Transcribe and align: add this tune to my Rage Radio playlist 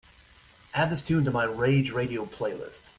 add 0.73 0.89
this 0.89 1.03
tune 1.03 1.23
to 1.23 1.29
my 1.29 1.43
Rage 1.43 1.91
Radio 1.91 2.25
playlist 2.25 2.89